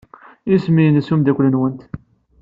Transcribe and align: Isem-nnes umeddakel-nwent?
Isem-nnes 0.53 1.07
umeddakel-nwent? 1.13 1.81